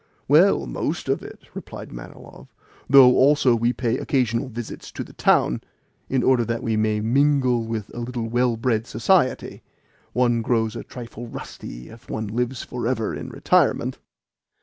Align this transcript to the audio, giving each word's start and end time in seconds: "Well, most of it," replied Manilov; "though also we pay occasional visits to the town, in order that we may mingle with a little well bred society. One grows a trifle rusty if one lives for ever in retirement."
"Well, 0.27 0.65
most 0.65 1.07
of 1.09 1.21
it," 1.21 1.41
replied 1.53 1.91
Manilov; 1.91 2.47
"though 2.89 3.15
also 3.15 3.55
we 3.55 3.71
pay 3.71 3.99
occasional 3.99 4.49
visits 4.49 4.91
to 4.93 5.03
the 5.03 5.13
town, 5.13 5.61
in 6.09 6.23
order 6.23 6.43
that 6.43 6.63
we 6.63 6.75
may 6.75 7.01
mingle 7.01 7.67
with 7.67 7.93
a 7.93 7.99
little 7.99 8.27
well 8.27 8.57
bred 8.57 8.87
society. 8.87 9.61
One 10.13 10.41
grows 10.41 10.75
a 10.75 10.83
trifle 10.83 11.27
rusty 11.27 11.89
if 11.89 12.09
one 12.09 12.25
lives 12.29 12.63
for 12.63 12.87
ever 12.87 13.13
in 13.13 13.29
retirement." 13.29 13.99